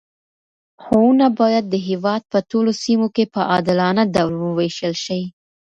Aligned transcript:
ښوونه 0.83 1.27
باید 1.39 1.65
د 1.69 1.75
هېواد 1.87 2.21
په 2.31 2.39
ټولو 2.49 2.71
سیمو 2.83 3.07
کې 3.15 3.23
په 3.33 3.41
عادلانه 3.51 4.03
ډول 4.15 4.33
وویشل 4.39 4.93
شي. 5.03 5.21